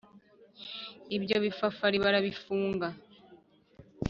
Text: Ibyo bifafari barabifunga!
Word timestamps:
Ibyo 1.15 1.35
bifafari 1.43 1.97
barabifunga! 2.03 2.87